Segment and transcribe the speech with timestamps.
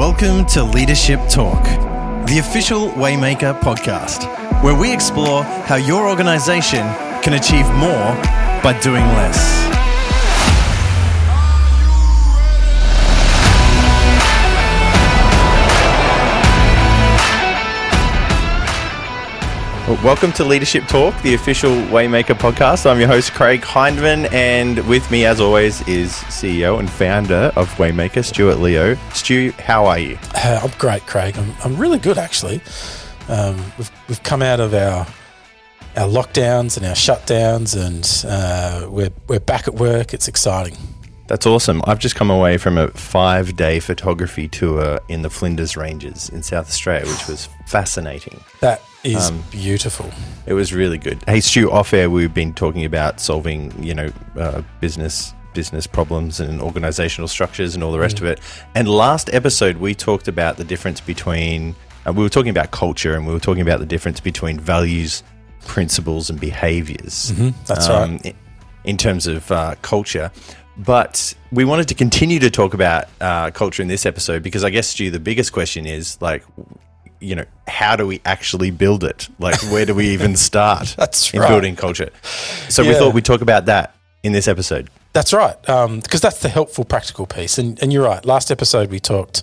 [0.00, 1.62] Welcome to Leadership Talk,
[2.26, 4.24] the official Waymaker podcast,
[4.62, 6.80] where we explore how your organization
[7.20, 8.16] can achieve more
[8.62, 9.69] by doing less.
[19.90, 22.88] Well, welcome to Leadership Talk, the official Waymaker podcast.
[22.88, 27.68] I'm your host, Craig Hindman, and with me, as always, is CEO and founder of
[27.70, 28.94] Waymaker, Stuart Leo.
[29.12, 30.16] Stu, how are you?
[30.32, 31.36] Uh, I'm great, Craig.
[31.36, 32.60] I'm, I'm really good, actually.
[33.26, 35.08] Um, we've, we've come out of our
[35.96, 40.14] our lockdowns and our shutdowns, and uh, we're, we're back at work.
[40.14, 40.76] It's exciting.
[41.30, 41.80] That's awesome.
[41.86, 46.42] I've just come away from a five day photography tour in the Flinders Ranges in
[46.42, 48.40] South Australia, which was fascinating.
[48.58, 50.10] That is um, beautiful.
[50.46, 51.22] It was really good.
[51.28, 56.40] Hey, Stu, off air, we've been talking about solving, you know, uh, business business problems
[56.40, 58.22] and organizational structures and all the rest mm.
[58.22, 58.40] of it.
[58.74, 61.76] And last episode, we talked about the difference between,
[62.08, 65.22] uh, we were talking about culture and we were talking about the difference between values,
[65.64, 67.30] principles, and behaviors.
[67.30, 67.64] Mm-hmm.
[67.66, 68.34] That's um, right.
[68.84, 70.30] In terms of uh, culture.
[70.76, 74.70] But we wanted to continue to talk about uh, culture in this episode because I
[74.70, 76.44] guess, Stu, the biggest question is like,
[77.20, 79.28] you know, how do we actually build it?
[79.38, 81.48] Like, where do we even start that's in right.
[81.48, 82.10] building culture?
[82.68, 82.90] So yeah.
[82.90, 84.88] we thought we'd talk about that in this episode.
[85.12, 87.58] That's right, because um, that's the helpful, practical piece.
[87.58, 88.24] And, and you're right.
[88.24, 89.42] Last episode we talked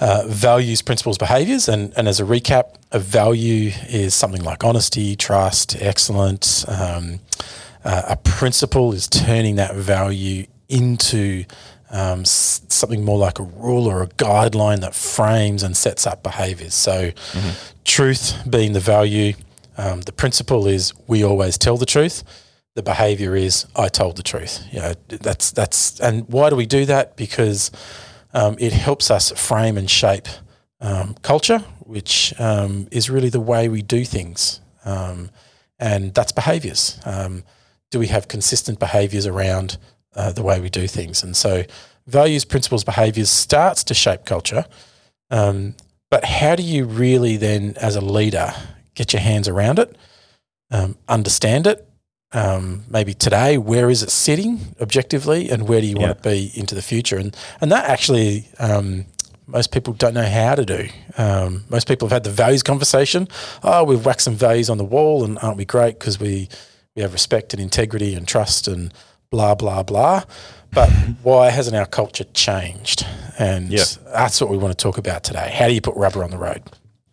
[0.00, 5.14] uh, values, principles, behaviors, and, and as a recap, a value is something like honesty,
[5.14, 6.66] trust, excellence.
[6.68, 7.20] Um,
[7.84, 11.44] uh, a principle is turning that value into
[11.90, 16.74] um, something more like a rule or a guideline that frames and sets up behaviors.
[16.74, 17.50] So, mm-hmm.
[17.84, 19.34] truth being the value,
[19.76, 22.24] um, the principle is we always tell the truth.
[22.74, 24.64] The behavior is I told the truth.
[24.72, 27.16] You know, that's that's and why do we do that?
[27.16, 27.70] Because
[28.32, 30.28] um, it helps us frame and shape
[30.80, 35.30] um, culture, which um, is really the way we do things, um,
[35.78, 36.98] and that's behaviors.
[37.92, 39.76] Do we have consistent behaviors around
[40.14, 41.22] uh, the way we do things.
[41.22, 41.64] And so,
[42.06, 44.64] values, principles, behaviors starts to shape culture.
[45.30, 45.74] Um,
[46.10, 48.52] but how do you really then, as a leader,
[48.94, 49.96] get your hands around it,
[50.70, 51.88] um, understand it?
[52.32, 56.06] Um, maybe today, where is it sitting objectively, and where do you yeah.
[56.06, 57.18] want to be into the future?
[57.18, 59.04] And and that actually, um,
[59.46, 60.88] most people don't know how to do.
[61.18, 63.28] Um, most people have had the values conversation.
[63.62, 66.48] Oh, we've whacked some values on the wall, and aren't we great because we
[66.94, 68.92] we have respect and integrity and trust and
[69.30, 70.24] blah, blah, blah.
[70.72, 70.90] But
[71.22, 73.06] why hasn't our culture changed?
[73.38, 75.50] And that's what we want to talk about today.
[75.54, 76.62] How do you put rubber on the road?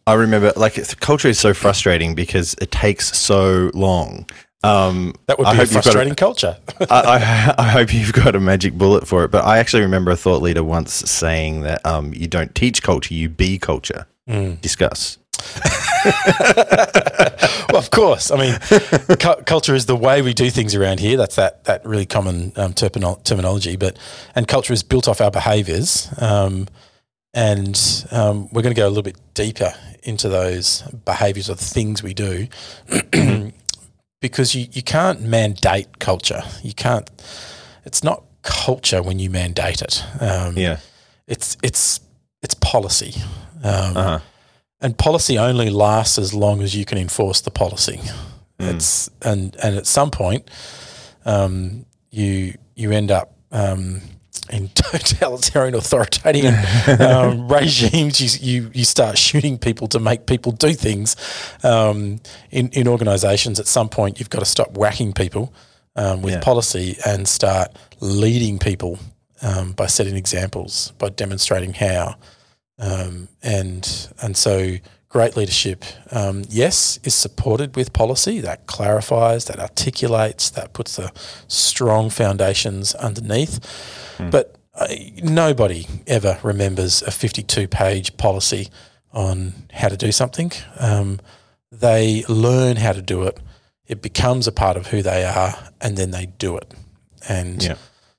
[0.06, 4.28] I remember, like, culture is so frustrating because it takes so long.
[4.64, 6.58] Um, that would be I a frustrating a, culture.
[6.82, 9.32] I, I, I, hope you've got a magic bullet for it.
[9.32, 13.14] But I actually remember a thought leader once saying that um, you don't teach culture,
[13.14, 14.06] you be culture.
[14.28, 14.60] Mm.
[14.60, 15.18] Discuss.
[17.70, 18.32] well, of course.
[18.32, 21.18] I mean, cu- culture is the way we do things around here.
[21.18, 23.76] That's that that really common um, terpino- terminology.
[23.76, 23.98] But
[24.36, 26.10] and culture is built off our behaviours.
[26.18, 26.68] Um,
[27.34, 29.72] and um, we're going to go a little bit deeper
[30.04, 32.48] into those behaviours or the things we do,
[34.22, 36.42] because you you can't mandate culture.
[36.64, 37.10] You can't.
[37.86, 40.04] It's not culture when you mandate it.
[40.20, 40.80] Um, yeah.
[41.28, 42.00] It's it's
[42.42, 43.14] it's policy.
[43.64, 44.20] Um, uh-huh
[44.82, 48.00] and policy only lasts as long as you can enforce the policy.
[48.60, 48.76] Mm.
[48.76, 50.50] It's and and at some point,
[51.26, 54.02] um, you you end up um,
[54.52, 56.56] in totalitarian authoritarian
[57.00, 58.20] um, regimes.
[58.20, 61.16] You, you you start shooting people to make people do things.
[61.64, 65.54] Um, in in organisations, at some point, you've got to stop whacking people
[65.96, 66.42] um, with yeah.
[66.42, 69.00] policy and start leading people
[69.42, 72.16] um, by setting examples, by demonstrating how.
[72.80, 74.78] Um, and and so
[75.10, 81.12] great leadership, um, yes, is supported with policy that clarifies, that articulates, that puts the
[81.48, 83.60] strong foundations underneath.
[84.18, 84.32] Mm.
[84.32, 84.88] But uh,
[85.24, 88.70] nobody ever remembers a 52 page policy
[89.12, 90.52] on how to do something.
[90.80, 91.20] Um,
[91.72, 93.40] they learn how to do it.
[93.88, 96.72] It becomes a part of who they are, and then they do it.
[97.28, 97.76] And yeah.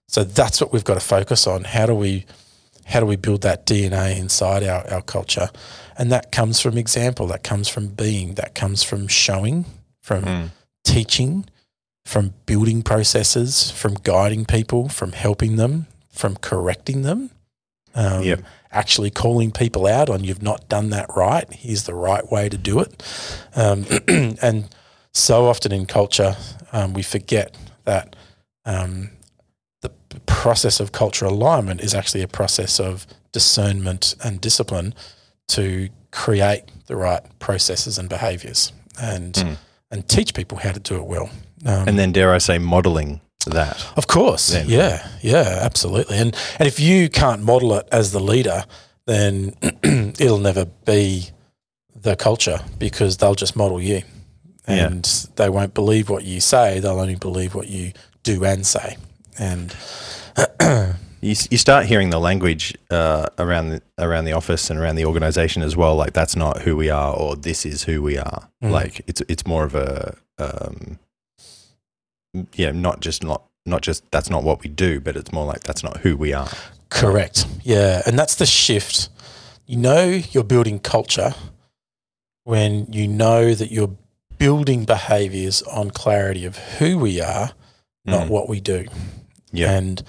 [0.09, 1.63] so that's what we've got to focus on.
[1.65, 2.27] How do we
[2.91, 5.49] how do we build that DNA inside our, our culture?
[5.97, 9.65] And that comes from example, that comes from being, that comes from showing,
[10.01, 10.51] from mm.
[10.83, 11.47] teaching,
[12.05, 17.31] from building processes, from guiding people, from helping them, from correcting them.
[17.95, 18.43] Um, yep.
[18.73, 21.53] Actually calling people out on you've not done that right.
[21.53, 23.03] Here's the right way to do it.
[23.55, 23.85] Um,
[24.43, 24.69] and
[25.13, 26.37] so often in culture,
[26.73, 28.17] um, we forget that
[28.65, 29.11] um,
[30.27, 34.95] process of cultural alignment is actually a process of discernment and discipline
[35.49, 39.59] to create the right processes and behaviors and
[39.93, 41.31] and teach people how to do it well.
[41.67, 43.85] Um, And then, dare I say, modeling that.
[43.97, 44.69] of course, Then.
[44.69, 46.17] yeah, yeah, absolutely.
[46.19, 48.65] And and if you can't model it as the leader,
[49.07, 49.55] then
[50.19, 51.31] it'll never be
[51.95, 54.03] the culture because they'll just model you,
[54.69, 54.87] Yeah.
[54.87, 55.05] and
[55.37, 56.81] they won't believe what you say.
[56.81, 57.93] They'll only believe what you
[58.23, 58.97] do and say.
[59.39, 59.75] And
[61.23, 65.05] You, you start hearing the language uh, around the, around the office and around the
[65.05, 65.95] organization as well.
[65.95, 68.49] Like that's not who we are, or this is who we are.
[68.65, 68.71] Mm.
[68.71, 70.99] Like it's it's more of a um,
[72.55, 75.61] yeah, not just not not just that's not what we do, but it's more like
[75.65, 76.49] that's not who we are.
[76.89, 77.45] Correct.
[77.65, 78.01] Yeah.
[78.07, 79.11] And that's the shift.
[79.67, 81.35] You know, you're building culture
[82.45, 83.95] when you know that you're
[84.39, 87.53] building behaviors on clarity of who we are,
[88.07, 88.31] not Mm.
[88.31, 88.87] what we do.
[89.53, 89.73] Yeah.
[89.73, 90.03] And,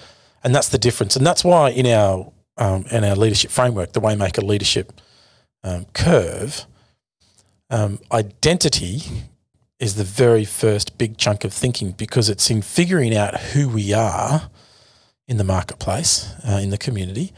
[0.44, 1.16] and that's the difference.
[1.16, 4.92] And that's why in our, um, in our leadership framework, the Waymaker leadership
[5.64, 6.66] um, curve,
[7.70, 9.02] um, identity
[9.78, 13.92] is the very first big chunk of thinking because it's in figuring out who we
[13.92, 14.50] are
[15.26, 17.32] in the marketplace, uh, in the community,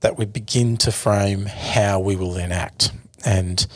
[0.00, 2.92] that we begin to frame how we will then act.
[3.24, 3.66] And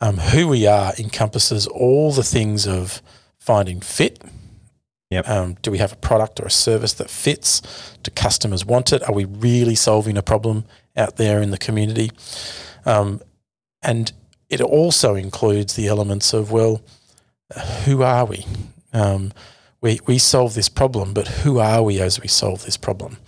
[0.00, 3.02] um, who we are encompasses all the things of
[3.38, 4.22] finding fit.
[5.10, 5.28] Yep.
[5.28, 7.62] Um, do we have a product or a service that fits?
[8.02, 9.08] Do customers want it?
[9.08, 10.64] Are we really solving a problem
[10.96, 12.10] out there in the community?
[12.84, 13.20] Um,
[13.82, 14.12] and
[14.48, 16.82] it also includes the elements of, well,
[17.84, 18.44] who are we?
[18.92, 19.32] Um,
[19.80, 23.18] we, we solve this problem, but who are we as we solve this problem?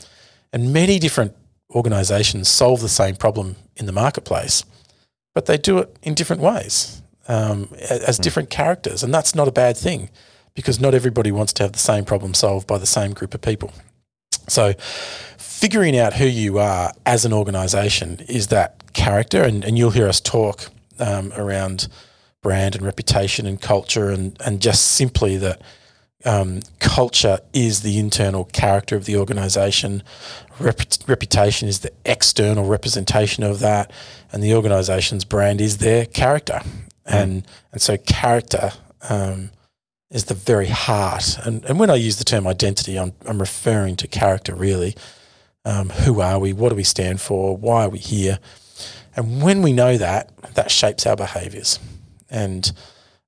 [0.53, 1.37] And many different
[1.71, 4.65] organizations solve the same problem in the marketplace,
[5.35, 9.05] but they do it in different ways um, as different characters.
[9.05, 10.11] And that's not a bad thing
[10.59, 13.41] because not everybody wants to have the same problem solved by the same group of
[13.41, 13.73] people.
[14.49, 14.73] So,
[15.37, 19.45] figuring out who you are as an organization is that character.
[19.45, 21.87] And, and you'll hear us talk um, around
[22.43, 25.63] brand and reputation and culture and, and just simply that
[26.25, 30.03] um, culture is the internal character of the organization.
[30.59, 33.93] Rep- reputation is the external representation of that,
[34.33, 36.63] and the organization's brand is their character.
[37.07, 38.73] And and so character
[39.09, 39.51] um,
[40.11, 41.39] is the very heart.
[41.45, 44.95] And and when I use the term identity, I'm I'm referring to character really.
[45.65, 46.53] Um, who are we?
[46.55, 47.57] What do we stand for?
[47.57, 48.39] Why are we here?
[49.15, 51.79] And when we know that, that shapes our behaviors.
[52.31, 52.73] And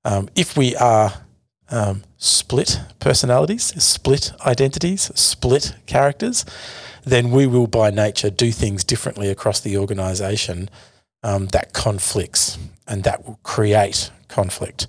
[0.05, 1.13] um, if we are
[1.69, 6.45] um, split personalities, split identities, split characters,
[7.03, 10.69] then we will by nature do things differently across the organization
[11.23, 12.57] um, that conflicts
[12.87, 14.87] and that will create conflict.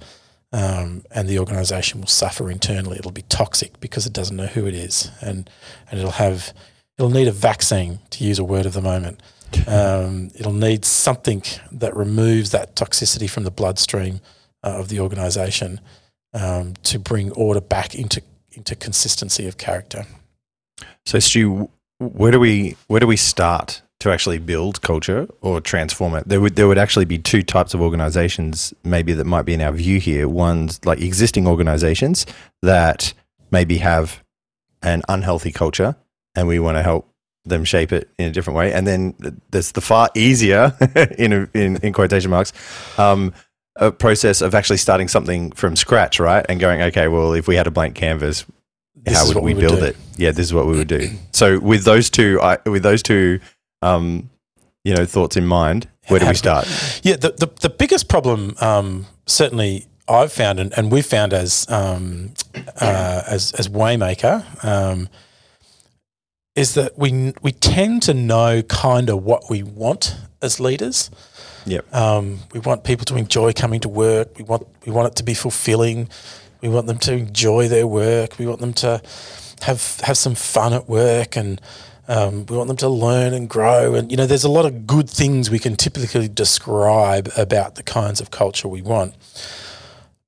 [0.54, 2.99] Um, and the organization will suffer internally.
[2.99, 5.49] It'll be toxic because it doesn't know who it is, and
[5.90, 6.52] and it'll have
[6.99, 9.20] it'll need a vaccine to use a word of the moment.
[9.66, 14.22] Um, it'll need something that removes that toxicity from the bloodstream
[14.64, 15.78] uh, of the organization
[16.32, 18.22] um, to bring order back into
[18.52, 20.06] into consistency of character.
[21.04, 26.14] So, Stu, where do we where do we start to actually build culture or transform
[26.14, 26.28] it?
[26.28, 29.60] There would there would actually be two types of organizations, maybe that might be in
[29.60, 30.28] our view here.
[30.28, 32.26] One's like existing organizations
[32.62, 33.14] that
[33.50, 34.22] maybe have
[34.82, 35.96] an unhealthy culture,
[36.34, 37.08] and we want to help
[37.44, 38.72] them shape it in a different way.
[38.72, 39.14] And then
[39.50, 40.73] there's the far easier,
[41.18, 42.52] in, in in quotation marks,
[42.99, 43.32] um,
[43.76, 46.44] a process of actually starting something from scratch, right?
[46.49, 48.44] And going, okay, well, if we had a blank canvas,
[48.97, 49.87] This how would we, we would build do.
[49.87, 49.97] it?
[50.16, 51.09] Yeah, this is what we would do.
[51.32, 53.40] So with those two, I, with those two,
[53.82, 54.30] um,
[54.84, 56.66] you know, thoughts in mind, where do we start?
[57.02, 61.68] Yeah, the, the, the biggest problem, um, certainly I've found, and, and we've found as
[61.70, 62.34] um,
[62.80, 65.08] uh, as as Waymaker, um,
[66.56, 71.10] is that we we tend to know kind of what we want as leaders.
[71.64, 71.94] Yep.
[71.94, 74.36] Um, we want people to enjoy coming to work.
[74.36, 76.08] We want we want it to be fulfilling.
[76.60, 78.38] We want them to enjoy their work.
[78.38, 79.00] We want them to
[79.62, 81.60] have have some fun at work, and
[82.09, 83.94] um, we want them to learn and grow.
[83.94, 87.82] And you know, there's a lot of good things we can typically describe about the
[87.82, 89.14] kinds of culture we want.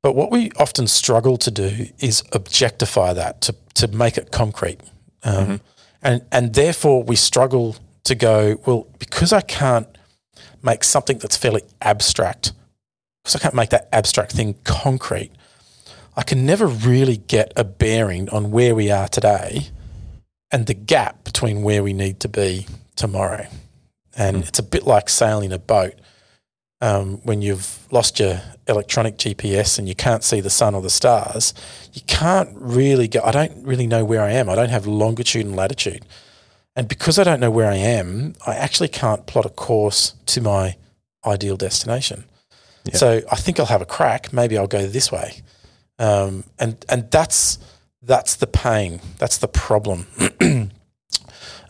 [0.03, 4.81] But what we often struggle to do is objectify that to to make it concrete,
[5.25, 5.61] um,
[6.03, 9.89] and and therefore we struggle to go well because I can't
[10.63, 12.53] make something that's fairly abstract
[13.23, 15.31] because I can't make that abstract thing concrete.
[16.17, 19.71] I can never really get a bearing on where we are today
[20.55, 23.45] and the gap between where we need to be tomorrow.
[24.17, 25.95] And it's a bit like sailing a boat.
[26.81, 30.91] Um, when you've lost your electronic GPS and you can't see the sun or the
[30.91, 31.55] stars,
[31.93, 33.21] you can't really go.
[33.25, 34.49] I don't really know where I am.
[34.49, 36.05] I don't have longitude and latitude.
[36.77, 40.41] And because I don't know where I am, I actually can't plot a course to
[40.41, 40.77] my
[41.27, 42.27] ideal destination.
[42.85, 42.97] Yeah.
[42.97, 44.33] So I think I'll have a crack.
[44.33, 45.43] Maybe I'll go this way.
[45.99, 47.59] Um, and and that's
[48.07, 49.01] that's the pain.
[49.19, 50.07] That's the problem.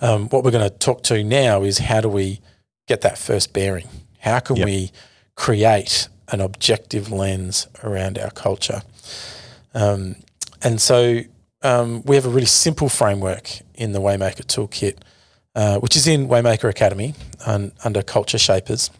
[0.00, 2.40] um, what we're going to talk to now is how do we
[2.86, 3.88] get that first bearing?
[4.20, 4.66] How can Yep.
[4.66, 4.90] we
[5.36, 8.82] create an objective lens around our culture?
[9.74, 10.16] Um,
[10.62, 11.20] and so
[11.62, 14.98] um, we have a really simple framework in the Waymaker Toolkit,
[15.54, 17.14] uh, which is in Waymaker Academy
[17.46, 18.90] un, under Culture Shapers.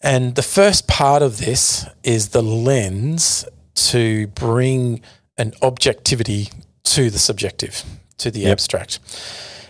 [0.00, 5.00] And the first part of this is the lens to bring
[5.38, 6.48] an objectivity
[6.84, 7.82] to the subjective,
[8.18, 8.98] to the abstract.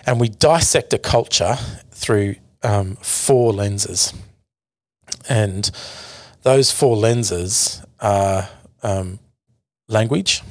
[0.06, 1.56] And we dissect a culture
[1.90, 4.12] through um, four lenses.
[5.28, 5.70] And
[6.42, 8.48] those four lenses are
[8.82, 9.18] um,
[9.88, 10.42] language,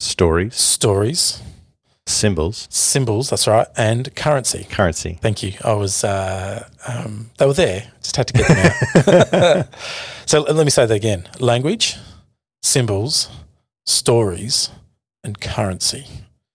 [0.00, 1.40] Stories, stories,
[2.06, 4.66] symbols, symbols, that's right, and currency.
[4.68, 5.18] currency.
[5.22, 5.54] Thank you.
[5.64, 9.68] I was, uh, um, they were there, just had to get them out.
[10.26, 11.96] so let me say that again language,
[12.62, 13.30] symbols,
[13.84, 14.70] stories,
[15.24, 16.06] and currency.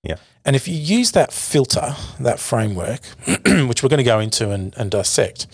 [0.04, 0.18] Yeah.
[0.46, 3.02] And if you use that filter, that framework,
[3.46, 5.48] which we're going to go into and, and dissect,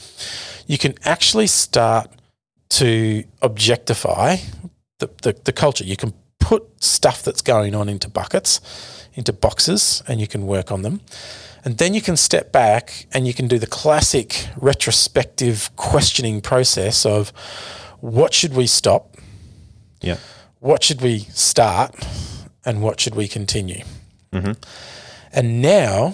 [0.67, 2.11] you can actually start
[2.69, 4.37] to objectify
[4.99, 5.83] the, the, the culture.
[5.83, 10.71] You can put stuff that's going on into buckets, into boxes, and you can work
[10.71, 11.01] on them.
[11.63, 17.05] And then you can step back and you can do the classic retrospective questioning process
[17.05, 17.29] of
[18.01, 19.17] what should we stop,
[20.01, 20.17] Yeah.
[20.65, 21.93] What should we start,
[22.65, 23.83] and what should we continue.
[24.33, 24.53] Mm-hmm.
[25.31, 26.13] And now,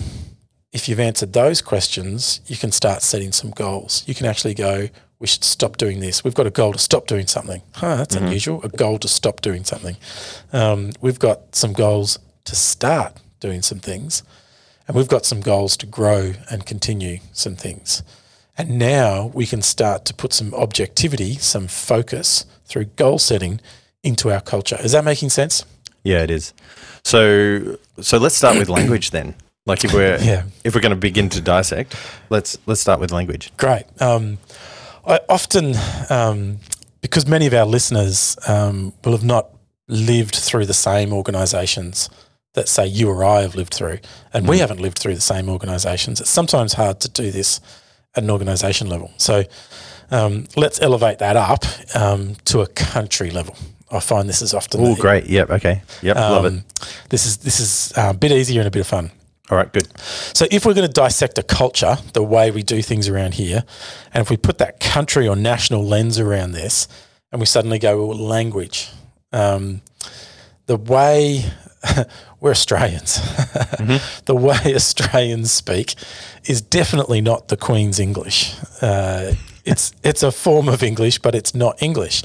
[0.74, 4.04] if you've answered those questions, you can start setting some goals.
[4.08, 4.90] You can actually go,
[5.20, 6.26] we should stop doing this.
[6.26, 7.62] We've got a goal to stop doing something.
[7.76, 8.62] Huh, that's unusual.
[8.64, 9.96] A goal to stop doing something.
[10.52, 14.22] Um, we've got some goals to start doing some things.
[14.86, 18.04] And we've got some goals to grow and continue some things.
[18.58, 23.62] And now we can start to put some objectivity, some focus through goal setting
[24.04, 24.78] into our culture.
[24.84, 25.66] Is that making sense?
[26.04, 26.54] Yeah, it is.
[27.04, 29.36] So, so let's start with language then.
[29.66, 30.44] Like if we're Yeah.
[30.64, 31.96] if we're going to begin to dissect,
[32.30, 33.52] let's let's start with language.
[33.58, 33.84] Great.
[34.02, 34.40] Um,
[35.06, 35.76] I often,
[36.10, 36.58] um,
[37.02, 39.50] because many of our listeners um, will have not
[39.88, 42.10] lived through the same organisations
[42.54, 44.00] that, say, you or I have lived through,
[44.34, 46.20] and we haven't lived through the same organisations.
[46.22, 47.62] It's sometimes hard to do this
[48.16, 49.12] at an organisation level.
[49.18, 49.44] So
[50.12, 51.64] um, let's elevate that up
[51.96, 53.56] um, to a country level.
[53.92, 55.26] I find this is often Oh, great.
[55.26, 55.50] Yep.
[55.52, 55.82] Okay.
[56.02, 56.16] Yep.
[56.16, 56.54] Love it.
[56.54, 56.64] um,
[57.10, 59.12] This is this is uh, a bit easier and a bit of fun.
[59.50, 59.72] All right.
[59.74, 59.88] Good.
[60.34, 63.64] So if we're going to dissect a culture, the way we do things around here,
[64.14, 66.88] and if we put that country or national lens around this,
[67.32, 68.90] and we suddenly go, well, language,
[69.34, 69.82] um,
[70.68, 71.44] the way
[72.40, 73.16] we're Australians,
[74.26, 75.96] the way Australians speak
[76.46, 78.54] is definitely not the Queen's English.
[78.82, 79.34] Uh,
[79.66, 82.24] it's it's a form of English, but it's not English.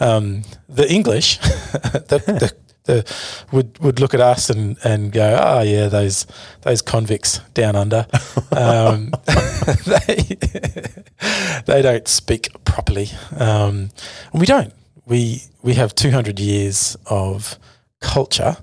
[0.00, 2.52] Um, the English, the, the,
[2.84, 3.14] the,
[3.52, 6.26] would would look at us and, and go, oh yeah, those
[6.62, 8.06] those convicts down under,
[8.52, 9.10] um,
[9.86, 10.36] they
[11.66, 13.90] they don't speak properly, um,
[14.32, 14.72] and we don't.
[15.06, 17.58] We we have two hundred years of
[18.00, 18.56] culture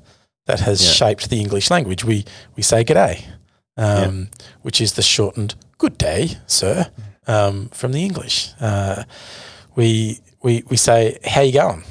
[0.46, 0.92] that has Yeah.
[0.92, 2.04] shaped the English language.
[2.06, 2.26] We
[2.56, 3.26] we say g'day,
[3.78, 4.30] um,
[4.62, 6.90] which is the shortened good day, sir,
[7.28, 8.52] um, from the English.
[8.62, 9.04] Uh,
[9.76, 11.84] we we we say how you going,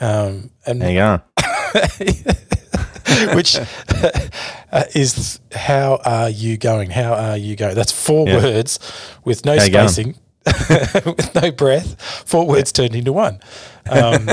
[0.00, 1.22] um, and Hang on.
[3.34, 3.56] which
[4.72, 6.90] uh, is how are you going?
[6.90, 7.74] How are you going?
[7.74, 8.38] That's four Yeah.
[8.42, 8.78] words
[9.24, 12.00] with no How spacing, with no breath.
[12.26, 13.40] Four words turned into one.
[13.88, 14.28] Um,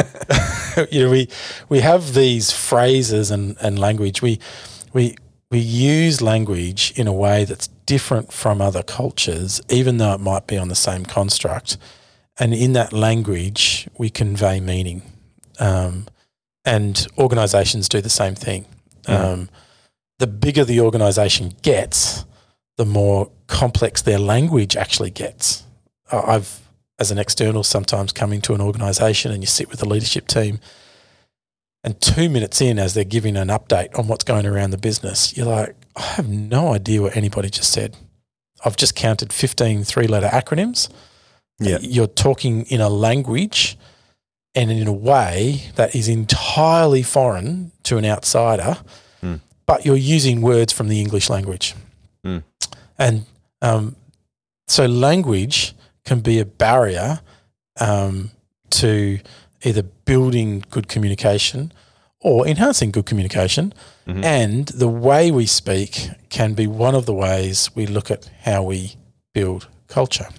[0.92, 1.30] you know, we
[1.70, 4.22] we have these phrases and, and language.
[4.22, 4.40] We
[4.94, 5.16] we
[5.52, 10.48] we use language in a way that's different from other cultures, even though it might
[10.48, 11.78] be on the same construct.
[12.40, 15.02] And in that language, we convey meaning.
[15.60, 16.08] Um,
[16.66, 18.66] and organizations do the same thing.
[19.08, 19.50] Um,
[20.20, 22.26] the bigger the organization gets,
[22.78, 25.64] the more complex their language actually gets.
[26.12, 26.62] I've,
[26.98, 30.60] as an external, sometimes come into an organization and you sit with the leadership team,
[31.84, 35.36] and two minutes in, as they're giving an update on what's going around the business,
[35.38, 37.96] you're like, I have no idea what anybody just said.
[38.66, 40.90] I've just counted 15 three letter acronyms
[41.60, 41.78] Yeah.
[41.82, 43.78] you're talking in a language
[44.56, 48.78] and in a way that is entirely foreign to an outsider,
[49.22, 49.40] Mm.
[49.66, 51.76] but you're using words from the English language.
[52.26, 52.44] Mm.
[52.98, 53.26] And
[53.62, 53.96] um,
[54.68, 55.74] so language
[56.06, 57.20] can be a barrier
[57.80, 58.32] um,
[58.70, 59.20] to
[59.64, 61.72] either building good communication
[62.22, 63.74] or enhancing good communication.
[64.24, 68.64] And the way we speak can be one of the ways we look at how
[68.64, 68.96] we
[69.36, 70.30] build culture.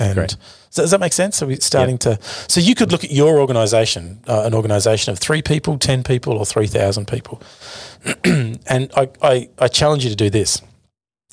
[0.00, 0.36] And Great.
[0.70, 1.42] so does that make sense?
[1.42, 2.18] Are we starting to?
[2.48, 6.38] So you could look at your organization, uh, an organization of three people, 10 people,
[6.38, 7.42] or 3,000 people.
[8.24, 10.62] and I, I, I challenge you to do this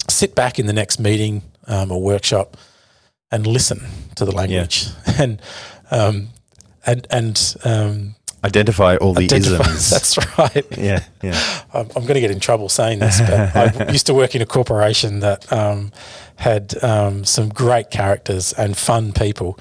[0.09, 2.57] sit back in the next meeting um, or workshop
[3.31, 3.81] and listen
[4.15, 5.41] to the language and,
[5.91, 6.29] um,
[6.85, 9.63] and, and, um, Identify all the identify.
[9.71, 9.89] isms.
[9.89, 10.65] That's right.
[10.77, 11.63] yeah, yeah.
[11.73, 14.41] I'm, I'm going to get in trouble saying this, but I used to work in
[14.41, 15.91] a corporation that um,
[16.35, 19.59] had um, some great characters and fun people.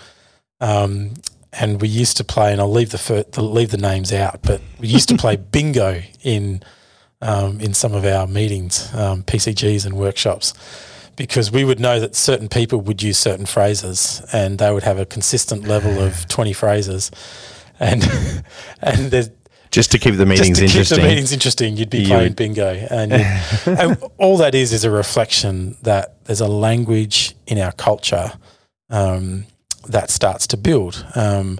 [0.60, 1.14] Um,
[1.52, 4.40] and we used to play, and I'll leave the, fir- the leave the names out,
[4.42, 6.62] but we used to play bingo in
[7.22, 10.52] um, in some of our meetings, um, PCGs and workshops,
[11.16, 14.98] because we would know that certain people would use certain phrases, and they would have
[14.98, 17.10] a consistent level of 20 phrases,
[17.80, 18.02] and
[18.82, 19.30] and there's
[19.70, 20.96] Just to keep the meetings just to interesting.
[20.96, 23.12] keep the meetings interesting, you'd be You playing would- bingo, and,
[23.66, 28.32] and all that is is a reflection that there's a language in our culture
[28.90, 29.46] um,
[29.88, 31.04] that starts to build.
[31.14, 31.58] Um,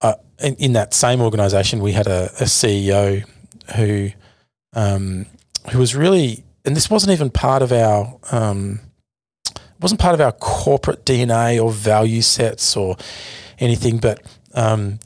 [0.00, 3.24] uh, in, in that same organisation, we had a, a CEO
[3.76, 4.10] who
[4.72, 5.26] um,
[5.72, 8.16] who was really, and this wasn't even part of our.
[8.32, 8.80] Um,
[9.80, 12.96] wasn't part of our corporate DNA or value sets or
[13.58, 14.20] anything, but
[14.52, 14.98] um,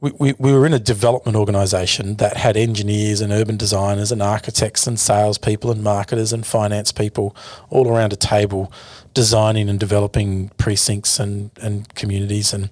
[0.00, 4.22] we, we, we were in a development organization that had engineers and urban designers and
[4.22, 7.36] architects and salespeople and marketers and finance people
[7.68, 8.72] all around a table
[9.12, 12.52] designing and developing precincts and, and communities.
[12.54, 12.70] And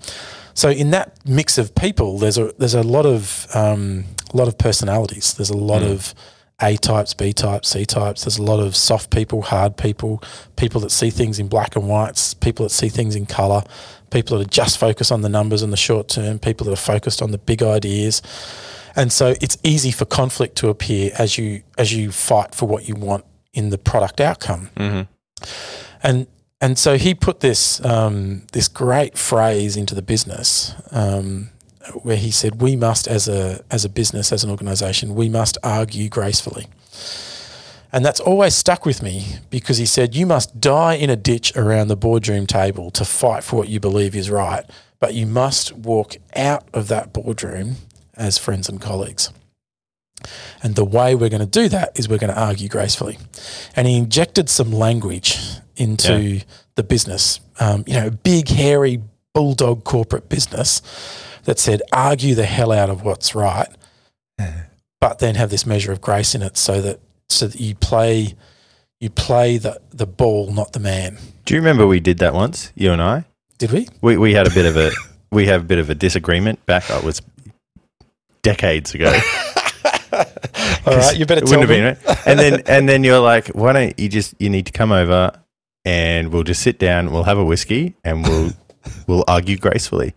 [0.54, 4.48] so in that mix of people, there's a, there's a lot of, um, a lot
[4.48, 5.34] of personalities.
[5.34, 6.14] There's a lot of
[6.62, 8.24] A types, B types, C types.
[8.24, 10.22] There's a lot of soft people, hard people,
[10.56, 13.62] people that see things in black and whites, people that see things in color,
[14.10, 16.76] people that are just focused on the numbers in the short term, people that are
[16.76, 18.22] focused on the big ideas.
[18.96, 22.88] And so it's easy for conflict to appear as you as you fight for what
[22.88, 24.70] you want in the product outcome.
[26.02, 26.26] And
[26.60, 31.50] and so he put this um, this great phrase into the business um,
[32.02, 35.58] where he said, "We must, as a as a business, as an organisation, we must
[35.62, 36.66] argue gracefully."
[37.92, 41.56] And that's always stuck with me because he said, You must die in a ditch
[41.56, 44.64] around the boardroom table to fight for what you believe is right,
[45.00, 47.76] but you must walk out of that boardroom
[48.14, 49.32] as friends and colleagues.
[50.62, 53.18] And the way we're going to do that is we're going to argue gracefully.
[53.76, 55.38] And he injected some language
[55.76, 56.40] into
[56.74, 59.00] the business, um, you know, big, hairy,
[59.32, 60.82] bulldog corporate business
[61.44, 63.68] that said, argue the hell out of what's right,
[65.00, 68.34] but then have this measure of grace in it so that so that you play
[69.00, 71.18] you play the, the ball, not the man.
[71.44, 73.24] Do you remember we did that once, you and I?
[73.58, 73.88] Did we?
[74.00, 74.90] We we had a bit of a
[75.32, 76.88] we have a bit of a disagreement back.
[76.90, 77.22] It was
[78.42, 79.12] decades ago.
[80.86, 81.76] All right, you better It tell wouldn't me.
[81.76, 82.26] have been right.
[82.26, 85.32] And then and then you're like, why don't you just you need to come over
[85.84, 88.50] and we'll just sit down, we'll have a whiskey, and we'll
[89.06, 90.14] we'll argue gracefully.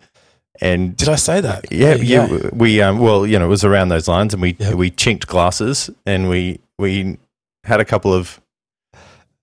[0.62, 1.72] And Did I say that?
[1.72, 4.56] yeah, you yeah, we um, well, you know, it was around those lines, and we
[4.60, 4.74] Yep.
[4.76, 7.18] we chinked glasses, and we we
[7.64, 8.42] had a couple of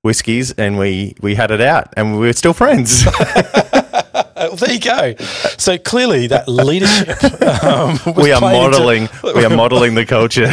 [0.03, 3.07] whiskeys, and we we had it out, and we were still friends.
[4.39, 5.15] Well, there you go.
[5.59, 7.19] So clearly, that leadership.
[7.59, 10.53] Um, was we are played into- modeling we are modeling the culture.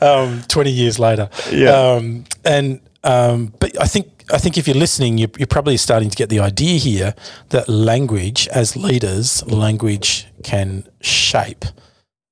[0.00, 1.28] um, 20 years later.
[1.50, 1.70] Yeah.
[1.70, 6.10] Um, and um, but I think I think if you're listening, you're, you're probably starting
[6.10, 7.14] to get the idea here
[7.48, 11.64] that language, as leaders, language can shape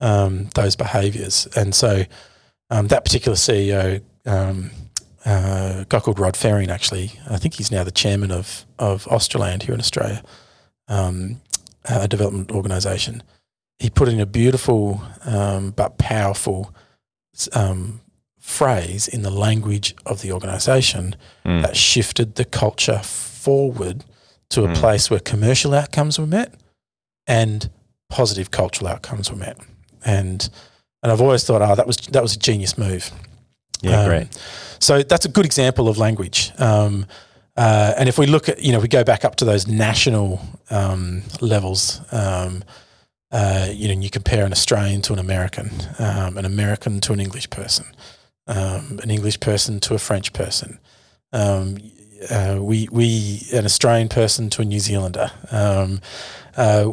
[0.01, 1.49] um, those behaviours.
[1.57, 2.05] And so
[2.71, 4.71] um, that particular CEO, um,
[5.25, 9.05] uh, a guy called Rod Fehring, actually, I think he's now the chairman of of
[9.07, 10.23] Australand here in Australia,
[10.89, 11.41] um,
[11.85, 13.23] a development organisation.
[13.79, 16.75] He put in a beautiful um, but powerful
[17.53, 18.01] um,
[18.41, 21.63] phrase in the language of the organisation Mm.
[21.63, 24.05] that shifted the culture forward
[24.51, 24.75] to a Mm.
[24.77, 26.55] place where commercial outcomes were met
[27.27, 27.71] and
[28.09, 29.57] positive cultural outcomes were met.
[30.05, 30.49] And
[31.03, 33.11] and I've always thought, oh, that was that was a genius move.
[33.83, 34.39] yeah, Um, great.
[34.81, 36.53] So that's a good example of language.
[36.59, 37.07] Um,
[37.57, 40.41] uh, and if we look at, you know, we go back up to those national
[40.71, 42.63] um, levels, um,
[43.33, 47.13] uh, you know, and you compare an Australian to an American, um, an American to
[47.13, 47.85] an English person,
[48.47, 50.79] um, an English person to a French person.
[51.33, 51.79] Um,
[52.31, 55.31] uh, we, we, an Australian person to a New Zealander.
[55.51, 56.01] Um,
[56.57, 56.85] uh,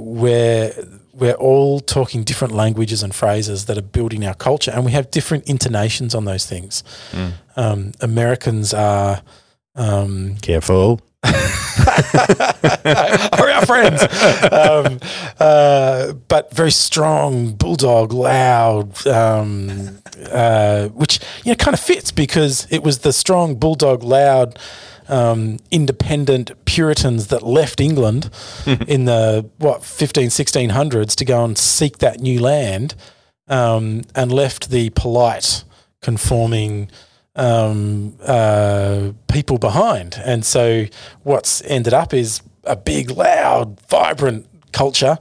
[1.15, 4.91] we're, we're all talking different languages and phrases that are building our culture, and we
[4.91, 6.83] have different intonations on those things.
[7.11, 7.33] Mm.
[7.55, 9.21] Um, Americans are
[9.75, 11.01] um, Careful.
[11.25, 11.31] are
[13.49, 14.03] our friends.
[14.51, 14.99] Um,
[15.39, 19.99] uh, but very strong, bulldog, loud, um,
[20.31, 24.59] uh, which you know kind of fits because it was the strong, bulldog, loud.
[25.07, 28.31] Um, independent Puritans that left England
[28.87, 32.95] in the what 15 1600s to go and seek that new land
[33.47, 35.63] um, and left the polite
[36.01, 36.89] conforming
[37.35, 40.19] um, uh, people behind.
[40.23, 40.85] And so
[41.23, 45.17] what's ended up is a big, loud, vibrant culture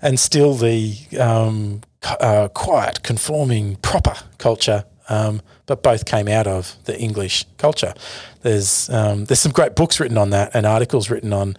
[0.00, 1.80] and still the um,
[2.20, 4.84] uh, quiet, conforming, proper culture.
[5.08, 7.94] Um, but both came out of the English culture.
[8.42, 11.56] There's um, there's some great books written on that and articles written on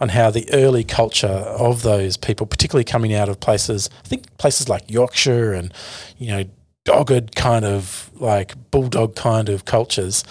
[0.00, 4.36] on how the early culture of those people, particularly coming out of places, I think
[4.38, 5.72] places like Yorkshire and
[6.18, 6.44] you know
[6.84, 10.24] dogged kind of like bulldog kind of cultures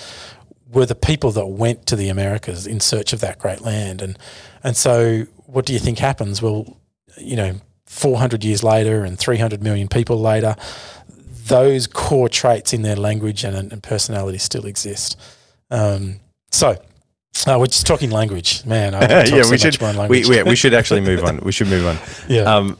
[0.72, 4.02] were the people that went to the Americas in search of that great land.
[4.02, 4.18] And
[4.64, 6.42] and so what do you think happens?
[6.42, 6.78] Well,
[7.18, 10.56] you know, 400 years later and 300 million people later,
[11.48, 15.20] those core traits in their language and, and personality still exist.
[15.70, 16.20] Um,
[16.52, 16.78] so
[17.46, 18.94] uh, we're just talking language, man.
[19.28, 19.80] Yeah, so we should.
[20.10, 21.40] We, we, we should actually move on.
[21.40, 21.98] We should move on.
[22.28, 22.44] Yeah.
[22.44, 22.78] Um,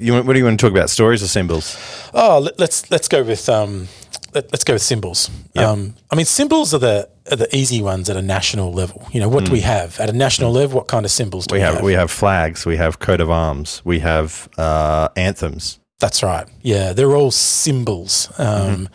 [0.00, 0.90] you what do you want to talk about?
[0.90, 1.76] Stories or symbols?
[2.14, 3.88] Oh, let, let's let's go with um,
[4.32, 5.28] let, us go with symbols.
[5.56, 9.08] Um, I mean, symbols are the are the easy ones at a national level.
[9.10, 10.76] You know, what do we have at a national level?
[10.76, 12.64] What kind of symbols do We we, have we have flags.
[12.64, 13.82] We have coat of arms.
[13.84, 15.80] We have uh, anthems.
[16.00, 16.46] That's right.
[16.62, 18.88] Yeah, they're all symbols, um,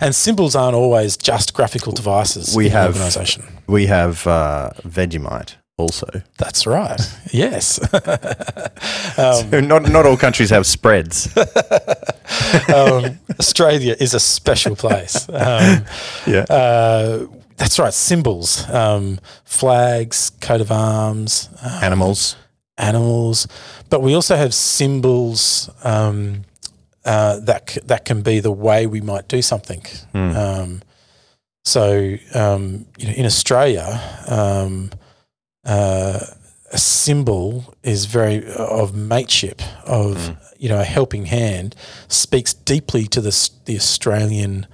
[0.00, 2.56] and symbols aren't always just graphical devices.
[2.56, 3.44] We in have- organisation.
[3.68, 6.06] We have uh, Vegemite also.
[6.38, 7.00] That's right.
[7.32, 7.78] Yes.
[9.16, 11.28] not not all countries have spreads.
[12.74, 15.28] um, Australia is a special place.
[15.28, 15.84] Um,
[16.26, 16.44] yeah.
[16.50, 17.94] uh, that's right.
[17.94, 22.34] Symbols, um, flags, coat of arms, uh, Animals.
[22.78, 23.46] animals,
[23.90, 26.42] but we also have symbols um,
[27.04, 29.82] uh, that c- that can be the way we might do something.
[30.14, 30.82] Um,
[31.64, 34.90] so um, you know, in Australia, um,
[35.64, 36.18] uh,
[36.72, 41.74] a symbol is very of mateship, of you know a helping hand,
[42.08, 44.66] speaks deeply to the the Australian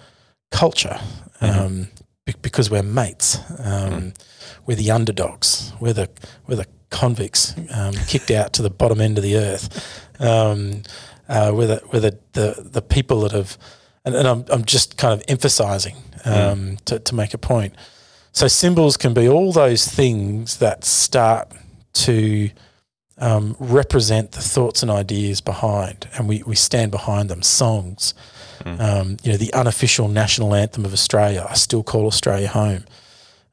[0.51, 1.01] culture.
[1.41, 1.89] Um,
[2.25, 4.13] be- because we're mates, um,
[4.67, 6.09] we're the underdogs, we're the
[6.47, 10.21] we're the convicts um, kicked out to the bottom end of the earth.
[10.21, 10.83] Um,
[11.29, 13.59] uh, we're the we're the, the, the people that have,
[14.05, 17.75] and, and I'm I'm just kind of emphasising um, to to make a point.
[18.33, 21.51] So symbols can be all those things that start
[21.95, 22.51] to
[23.19, 27.43] um, represent the thoughts and ideas behind, and we, we stand behind them.
[27.43, 28.15] Songs,
[28.65, 32.85] um, you know, the unofficial national anthem of Australia, "I Still Call Australia Home."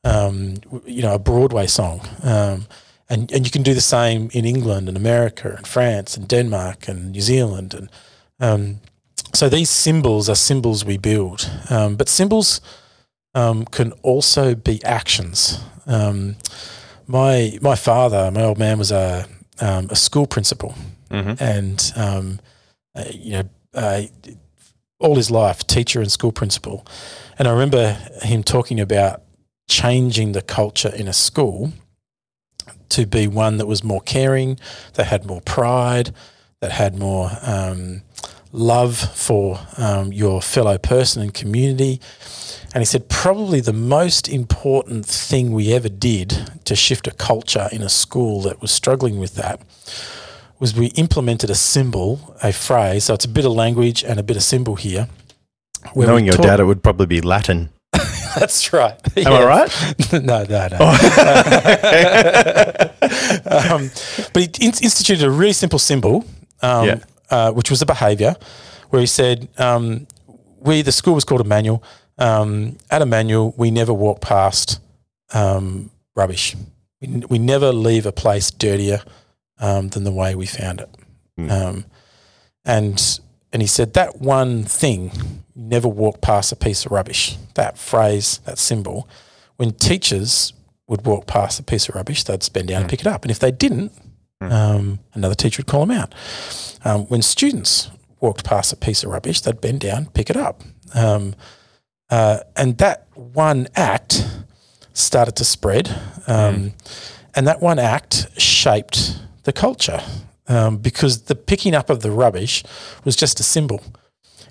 [0.04, 2.68] Um, you know, a Broadway song, um,
[3.10, 6.88] and and you can do the same in England and America and France and Denmark
[6.88, 7.90] and New Zealand, and
[8.40, 8.80] um,
[9.34, 12.62] so these symbols are symbols we build, um, but symbols
[13.36, 15.60] um, can also be actions.
[15.88, 16.36] Um,
[17.08, 19.28] my my father, my old man, was a
[19.60, 20.76] um, a school principal,
[21.40, 22.40] and um,
[22.96, 24.02] uh, you know, uh,
[25.00, 26.86] all his life, teacher and school principal.
[27.38, 29.22] And I remember him talking about
[29.68, 31.74] changing the culture in a school
[32.94, 34.60] to be one that was more caring,
[34.94, 36.14] that had more pride,
[36.60, 38.02] that had more um,
[38.52, 42.00] love for um, your fellow person and community.
[42.74, 47.68] And he said, probably the most important thing we ever did to shift a culture
[47.72, 49.62] in a school that was struggling with that
[50.60, 53.04] was we implemented a symbol, a phrase.
[53.06, 55.10] So it's a bit of language and a bit of symbol here.
[55.96, 57.70] Knowing your talk- dad, it would probably be Latin.
[58.40, 58.98] That's right.
[59.18, 60.14] Am I right?
[60.14, 60.78] no, no, no.
[63.46, 63.90] um,
[64.34, 66.26] but he in- instituted a really simple symbol,
[66.62, 66.96] um, Yeah.
[67.30, 68.36] uh, which was a behaviour,
[68.90, 70.08] where he said, um,
[70.60, 71.84] "We the school was called Emmanuel.
[72.18, 74.80] Um, at Emmanuel, we never walk past
[75.34, 76.56] um, rubbish.
[77.02, 79.02] We, n- we never leave a place dirtier
[79.60, 80.90] um, than the way we found it."
[81.50, 81.86] Um,
[82.66, 83.20] and
[83.54, 85.12] and he said that one thing,
[85.56, 87.38] never walk past a piece of rubbish.
[87.54, 89.08] That phrase, that symbol,
[89.56, 90.52] when teachers
[90.88, 93.24] would walk past a piece of rubbish, they'd bend down and pick it up.
[93.24, 93.94] And if they didn't,
[94.42, 96.14] um, another teacher would call them out.
[96.84, 97.90] Um, when students
[98.20, 100.62] walked past a piece of rubbish, they'd bend down, pick it up.
[100.94, 101.36] Um,
[102.10, 104.28] uh, and that one act
[104.94, 105.96] started to spread.
[106.28, 106.74] Um,
[107.36, 110.02] And that one act shaped the culture
[110.48, 112.64] um, because the picking up of the rubbish
[113.04, 113.82] was just a symbol.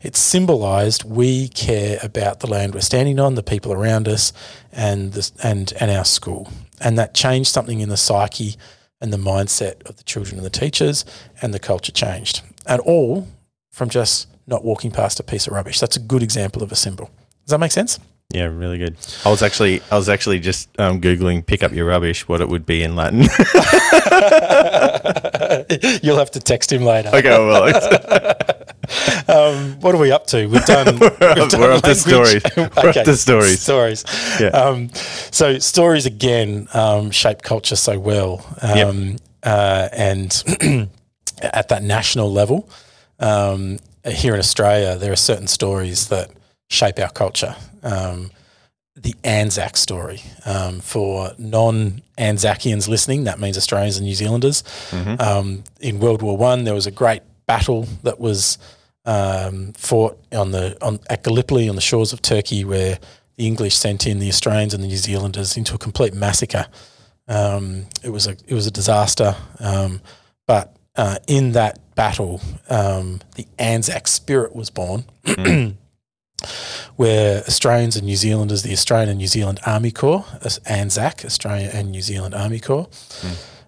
[0.03, 4.33] it symbolized we care about the land we're standing on, the people around us,
[4.73, 6.51] and the, and and our school,
[6.81, 8.57] and that changed something in the psyche
[9.01, 11.05] and the mindset of the children and the teachers,
[11.41, 13.29] and the culture changed, and all
[13.71, 15.81] from just not walking past a piece of rubbish.
[15.81, 17.07] That's a good example of a symbol.
[17.45, 17.99] Does that make sense?
[18.33, 18.97] Yeah, really good.
[19.27, 22.49] I was actually I was actually just um, googling "pick up your rubbish" what it
[22.49, 23.21] would be in Latin.
[26.03, 27.11] You'll have to text him later.
[27.11, 27.71] okay, well,
[29.29, 30.47] Um, what are we up to?
[30.47, 30.99] We've done.
[30.99, 32.43] we're, we've up, done we're up to stories.
[32.57, 33.61] We're up to stories.
[33.61, 34.05] Stories.
[34.41, 34.49] Yeah.
[34.49, 34.91] Um,
[35.31, 40.43] so stories again um, shape culture so well, um, uh, and
[41.43, 42.69] at that national level,
[43.21, 46.31] um, here in Australia, there are certain stories that
[46.69, 47.55] shape our culture.
[47.83, 48.31] Um,
[48.95, 53.25] the Anzac story um, for non-Anzacians listening.
[53.25, 54.63] That means Australians and New Zealanders.
[55.19, 58.59] Um, in World War One, there was a great battle that was
[59.05, 62.99] um, fought on the on at Gallipoli on the shores of Turkey, where
[63.37, 66.67] the English sent in the Australians and the New Zealanders into a complete massacre.
[67.29, 70.03] Um, it was a it was a disaster, um,
[70.47, 75.05] but uh, in that battle, um, the Anzac spirit was born.
[76.97, 81.91] Where Australians and New Zealanders, the Australian and New Zealand Army Corps, ANZAC, Australia and
[81.91, 82.89] New Zealand Army Corps,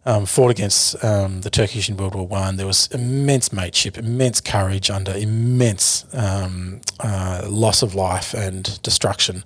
[0.06, 2.56] um, fought against um, the Turkish in World War One.
[2.56, 9.44] There was immense mateship, immense courage under immense um, uh, loss of life and destruction.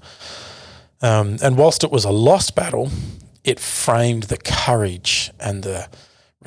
[1.00, 2.90] Um, and whilst it was a lost battle,
[3.44, 5.88] it framed the courage and the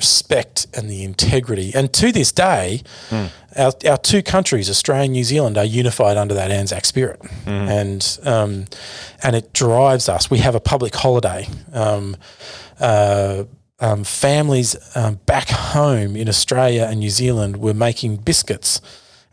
[0.02, 1.72] respect and the integrity.
[1.74, 2.82] And to this day,
[3.56, 8.18] our, our two countries, Australia and New Zealand, are unified under that Anzac spirit, and
[8.24, 8.64] um,
[9.22, 10.28] and it drives us.
[10.30, 11.46] We have a public holiday.
[11.72, 12.16] Um,
[12.80, 13.44] uh,
[13.78, 18.80] um, families um, back home in Australia and New Zealand were making biscuits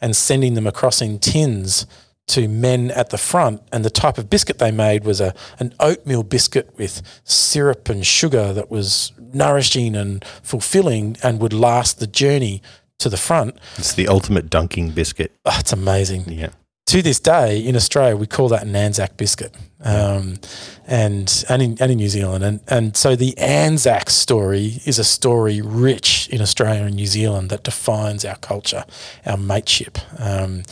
[0.01, 1.86] and sending them across in tins
[2.29, 3.61] to men at the front.
[3.71, 8.05] And the type of biscuit they made was a an oatmeal biscuit with syrup and
[8.05, 12.61] sugar that was nourishing and fulfilling and would last the journey
[12.99, 13.57] to the front.
[13.77, 15.31] It's the ultimate dunking biscuit.
[15.45, 16.49] Oh, it's amazing Yeah.
[16.87, 20.39] to this day in Australia, we call that an Anzac biscuit, um,
[20.87, 25.03] and and in, and in New Zealand, and and so the Anzac story is a
[25.03, 28.83] story rich in Australia and New Zealand that defines our culture,
[29.25, 30.63] our mateship, um,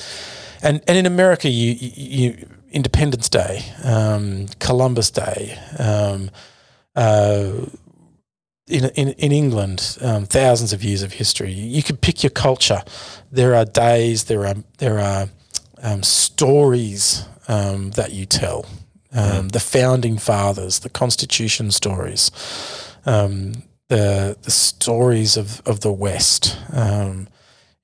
[0.62, 5.58] and and in America, you, you, you Independence Day, um, Columbus Day.
[5.80, 6.30] Um,
[6.96, 7.52] uh,
[8.68, 11.54] in, in, in England, um, thousands of years of history.
[11.54, 12.82] You could pick your culture.
[13.32, 15.30] There are days, there are there are
[15.82, 18.66] um, stories um, that you tell.
[19.14, 22.32] Um, The founding fathers, the Constitution stories,
[23.06, 26.58] um, the the stories of, of the West.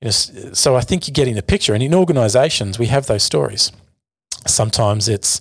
[0.04, 1.74] You know, so I think you're getting the picture.
[1.74, 3.72] And in organisations, we have those stories.
[4.46, 5.39] Sometimes it's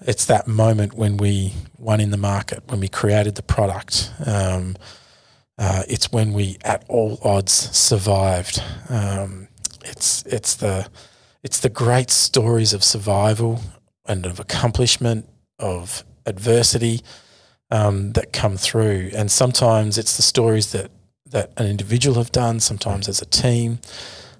[0.00, 4.10] it's that moment when we won in the market, when we created the product.
[4.24, 4.76] Um,
[5.58, 8.62] uh, it's when we, at all odds, survived.
[8.88, 9.48] Um,
[9.84, 10.88] it's it's the
[11.42, 13.60] it's the great stories of survival
[14.06, 15.28] and of accomplishment,
[15.58, 17.02] of adversity
[17.70, 19.10] um, that come through.
[19.14, 20.90] And sometimes it's the stories that
[21.32, 22.60] that an individual have done.
[22.60, 23.80] Sometimes as a team,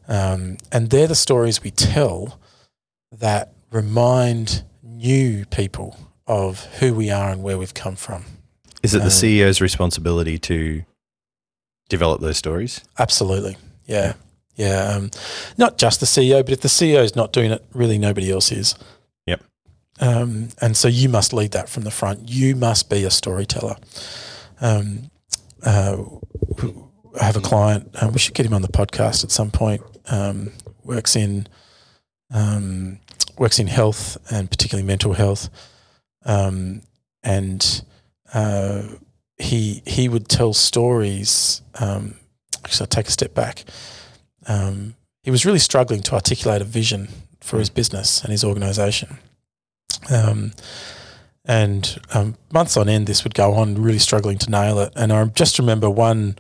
[0.09, 2.39] um, and they're the stories we tell
[3.11, 8.25] that remind new people of who we are and where we've come from.
[8.83, 10.85] Is it the Um, CEO's responsibility to
[11.89, 12.81] develop those stories?
[12.99, 13.57] Absolutely.
[13.87, 14.15] Yeah.
[14.57, 14.85] Yeah.
[14.95, 15.11] Um,
[15.57, 18.53] not just the CEO, but if the CEO is not doing it, really nobody else
[18.53, 18.75] is.
[19.27, 19.43] Yep.
[20.01, 22.29] Um, and so you must lead that from the front.
[22.29, 23.77] You must be a storyteller.
[24.61, 25.11] Um,
[25.65, 25.97] uh,
[27.21, 30.53] have a client, uh, we should get him on the podcast at some point, um,
[30.85, 31.47] works in
[32.33, 32.99] um,
[33.39, 35.51] works in health and particularly mental health.
[36.25, 36.83] Um,
[37.23, 37.83] and
[38.33, 38.83] uh,
[39.37, 41.63] he he would tell stories.
[41.79, 42.15] Um,
[42.65, 43.65] actually, I'll take a step back.
[44.47, 47.09] Um, he was really struggling to articulate a vision
[47.41, 49.19] for his business and his organisation.
[50.11, 50.53] Um,
[51.45, 54.93] and um, months on end, this would go on, really struggling to nail it.
[54.97, 56.37] And I just remember one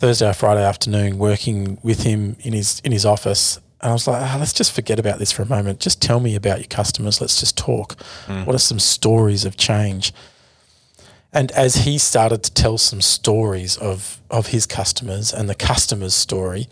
[0.00, 3.60] Thursday or Friday afternoon working with him in his in his office.
[3.82, 5.78] And I was like, "Ah, let's just forget about this for a moment.
[5.78, 7.20] Just tell me about your customers.
[7.20, 7.96] Let's just talk.
[8.26, 10.12] What are some stories of change?
[11.32, 16.14] And as he started to tell some stories of of his customers and the customer's
[16.14, 16.68] story,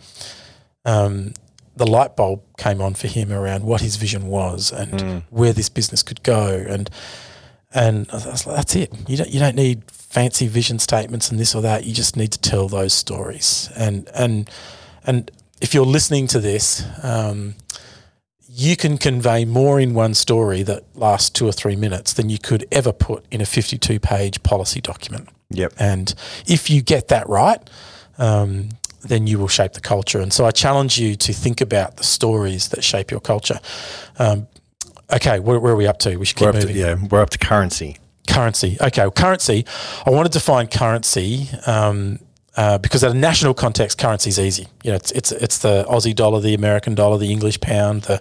[0.85, 1.35] um,
[1.77, 5.69] the light bulb came on for him around what his vision was and where this
[5.69, 6.65] business could go.
[6.69, 6.91] And
[7.75, 8.93] and I was like, that's it.
[9.07, 11.85] You don't you don't need fancy vision statements and this or that.
[11.85, 13.71] You just need to tell those stories.
[13.77, 14.51] And and
[15.07, 17.55] and if you're listening to this, um,
[18.49, 22.39] you can convey more in one story that lasts two or three minutes than you
[22.39, 25.29] could ever put in a 52 page policy document.
[25.51, 25.75] Yep.
[25.79, 26.15] And
[26.47, 27.59] if you get that right,
[28.19, 28.71] um,
[29.03, 30.21] then you will shape the culture.
[30.21, 33.61] And so I challenge you to think about the stories that shape your culture.
[34.19, 34.49] Um,
[35.13, 36.17] okay, where, where, are we up to?
[36.17, 36.69] We should keep moving.
[36.69, 37.99] To, yeah, we're up to currency.
[38.29, 38.77] Currency.
[38.81, 39.65] Okay, well, currency.
[40.07, 42.19] I want to define currency um,
[42.57, 44.67] uh, because at a national context, currency is easy.
[44.85, 48.21] You know, it's, it's it's the Aussie dollar, the American dollar, the English pound, the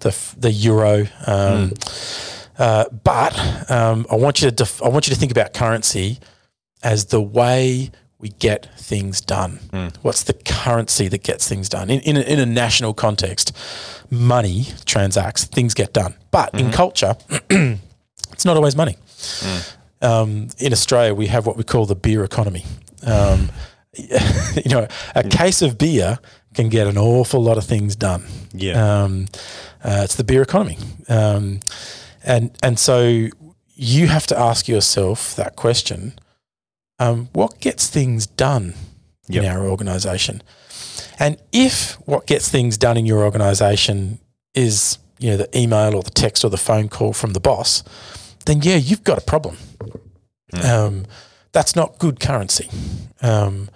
[0.00, 1.00] the the euro.
[1.26, 2.40] Um, mm.
[2.58, 6.18] uh, but um, I want you to def- I want you to think about currency
[6.82, 9.58] as the way we get things done.
[9.70, 9.94] Mm.
[10.00, 11.90] What's the currency that gets things done?
[11.90, 13.54] In, in, a, in a national context,
[14.10, 16.14] money transacts, things get done.
[16.30, 16.66] But mm-hmm.
[16.66, 17.16] in culture,
[18.34, 18.96] it's not always money.
[19.16, 19.76] Mm.
[20.02, 22.64] Um, in Australia, we have what we call the beer economy.
[23.06, 23.50] Um,
[23.96, 26.18] you know, a case of beer
[26.52, 28.24] can get an awful lot of things done.
[28.52, 29.02] Yeah.
[29.02, 29.26] Um,
[29.82, 30.78] uh, it's the beer economy.
[31.08, 31.60] Um,
[32.22, 33.28] and, and so
[33.74, 36.18] you have to ask yourself that question
[36.98, 38.74] um, what gets things done
[39.28, 39.44] yep.
[39.44, 40.42] in our organization?
[41.18, 44.20] And if what gets things done in your organization
[44.54, 47.82] is you know the email or the text or the phone call from the boss,
[48.46, 49.56] then yeah, you've got a problem.
[50.52, 50.64] Mm.
[50.64, 51.06] Um,
[51.52, 52.68] that's not good currency.
[53.22, 53.70] Um,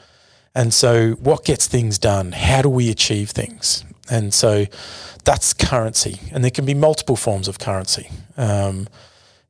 [0.55, 2.33] and so, what gets things done?
[2.33, 3.85] How do we achieve things?
[4.11, 4.67] And so,
[5.25, 8.11] that's currency, and there can be multiple forms of currency.
[8.37, 8.89] Um,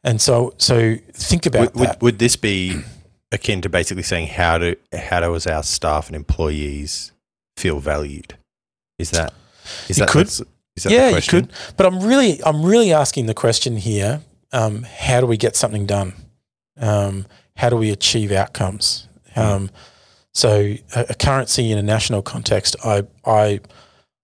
[0.05, 2.01] and so, so think about would, that.
[2.01, 2.83] Would, would this be
[3.33, 7.13] akin to basically saying how do how does our staff and employees
[7.57, 8.37] feel valued?
[8.99, 9.33] Is that
[9.89, 10.45] is that could is
[10.83, 15.21] that yeah you could but I'm really I'm really asking the question here um, how
[15.21, 16.15] do we get something done
[16.79, 19.71] um, how do we achieve outcomes um,
[20.33, 23.61] so a, a, currency in a national context I I,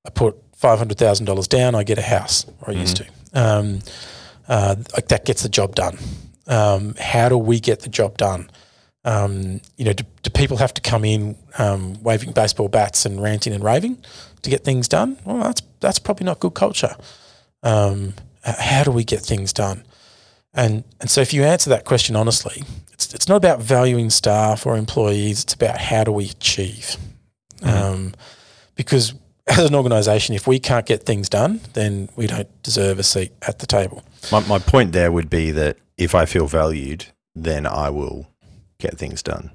[0.05, 2.81] I put five hundred thousand dollars down I get a house or I mm-hmm.
[2.81, 3.81] used to um,
[4.49, 5.99] uh, like that gets the job done
[6.47, 8.51] um, how do we get the job done
[9.05, 13.23] um, you know, do, do, people have to come in um, waving baseball bats and
[13.23, 14.03] ranting and raving
[14.43, 15.19] to get things done?
[15.25, 16.97] Well, that's that's probably not good culture.
[17.63, 19.85] Um, how do we get things done?
[20.55, 22.63] And and so if you answer that question honestly,
[22.93, 25.43] it's it's not about valuing staff or employees.
[25.43, 26.97] It's about how do we achieve.
[27.61, 27.69] Mm-hmm.
[27.69, 28.15] Um,
[28.77, 29.15] because
[29.47, 33.33] as an organisation, if we can't get things done, then we don't deserve a seat
[33.47, 34.03] at the table.
[34.33, 38.27] My, my point there would be that if I feel valued, then I will
[38.79, 39.51] get things done.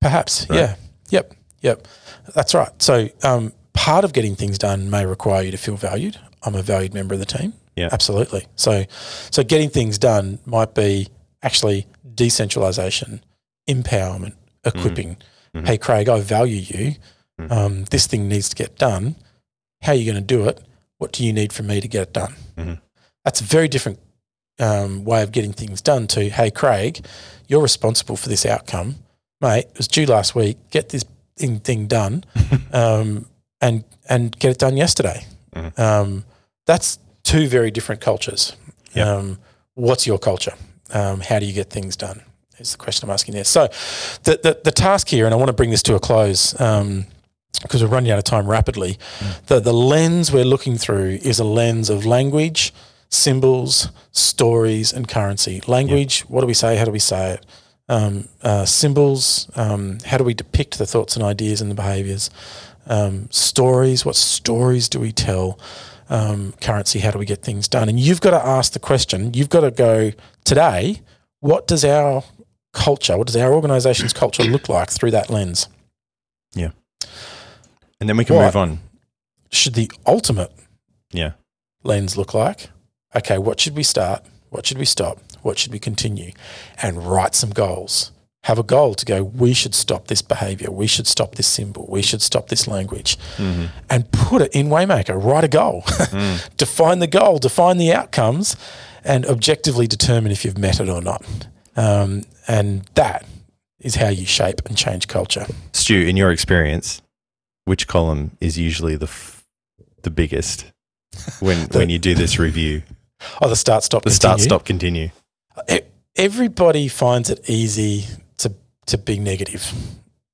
[0.00, 0.56] Perhaps, right?
[0.56, 0.74] yeah.
[1.10, 1.88] Yep, yep.
[2.34, 2.70] That's right.
[2.82, 6.18] So, um, part of getting things done may require you to feel valued.
[6.42, 7.52] I'm a valued member of the team.
[7.76, 8.46] Yeah, absolutely.
[8.56, 8.84] So,
[9.30, 11.08] so getting things done might be
[11.42, 13.22] actually decentralization,
[13.68, 15.16] empowerment, equipping.
[15.16, 15.58] Mm-hmm.
[15.58, 15.66] mm-hmm.
[15.66, 16.94] Hey, Craig, I value you.
[17.40, 17.52] Mm-hmm.
[17.52, 19.16] Um, this thing needs to get done.
[19.82, 20.60] How are you going to do it?
[20.98, 22.34] What do you need from me to get it done?
[22.56, 22.74] Mm-hmm.
[23.24, 23.98] That's a very different
[24.58, 27.04] um, way of getting things done to, hey, Craig,
[27.48, 28.96] you're responsible for this outcome.
[29.40, 30.58] Mate, it was due last week.
[30.70, 31.04] Get this
[31.36, 32.24] thing, thing done
[32.72, 33.26] um,
[33.60, 35.26] and, and get it done yesterday.
[35.54, 35.78] Mm.
[35.78, 36.24] Um,
[36.66, 36.98] that's
[37.32, 38.54] two very different cultures.
[38.94, 39.06] Yep.
[39.06, 39.38] Um,
[39.74, 40.54] what's your culture?
[40.92, 42.22] Um, how do you get things done?
[42.58, 43.44] Is the question I'm asking there.
[43.44, 43.68] So,
[44.24, 46.82] the, the, the task here, and I want to bring this to a close because
[46.82, 47.06] um,
[47.72, 48.98] we're running out of time rapidly.
[49.18, 49.46] Mm.
[49.46, 52.74] The, the lens we're looking through is a lens of language,
[53.08, 55.62] symbols, stories, and currency.
[55.66, 56.30] Language, yep.
[56.30, 56.76] what do we say?
[56.76, 57.46] How do we say it?
[57.88, 62.30] Um, uh, symbols, um, how do we depict the thoughts and ideas and the behaviors?
[62.86, 65.58] Um, stories, what stories do we tell?
[66.08, 67.88] Um, currency, how do we get things done?
[67.88, 70.12] And you've got to ask the question, you've got to go
[70.44, 71.00] today,
[71.40, 72.24] what does our
[72.72, 75.68] culture, what does our organization's culture look like through that lens?
[76.54, 76.70] Yeah.
[78.00, 78.80] And then we can what move on.
[79.50, 80.52] Should the ultimate
[81.12, 81.32] yeah.
[81.82, 82.68] lens look like?
[83.14, 84.24] okay, what should we start?
[84.50, 85.18] What should we stop?
[85.42, 86.32] What should we continue?
[86.80, 88.12] And write some goals.
[88.44, 90.68] Have a goal to go, we should stop this behavior.
[90.70, 91.86] We should stop this symbol.
[91.88, 93.16] We should stop this language.
[93.36, 93.66] Mm-hmm.
[93.88, 95.14] And put it in Waymaker.
[95.22, 95.82] Write a goal.
[96.12, 96.56] Mm.
[96.58, 98.54] define the goal, define the outcomes,
[99.02, 101.24] and objectively determine if you've met it or not.
[101.74, 103.24] Um, and that
[103.80, 105.46] is how you shape and change culture.
[105.72, 107.00] Stu, in your experience,
[107.64, 109.42] which column is usually the f-
[110.02, 110.66] the biggest
[111.40, 112.82] when the, when you do this review?
[113.40, 114.02] Oh, the start stop.
[114.02, 114.16] The continue.
[114.20, 115.10] start stop continue.
[116.16, 118.04] Everybody finds it easy
[118.92, 119.72] to be negative.